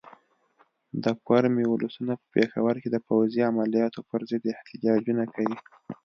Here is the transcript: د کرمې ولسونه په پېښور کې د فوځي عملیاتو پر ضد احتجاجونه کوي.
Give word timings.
د 1.03 1.05
کرمې 1.27 1.65
ولسونه 1.69 2.13
په 2.21 2.25
پېښور 2.33 2.75
کې 2.81 2.89
د 2.91 2.97
فوځي 3.05 3.41
عملیاتو 3.51 3.99
پر 4.09 4.21
ضد 4.29 4.43
احتجاجونه 4.55 5.23
کوي. 5.35 5.57